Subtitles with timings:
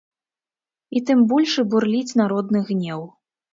[0.99, 3.01] І тым большы бурліць народны гнеў.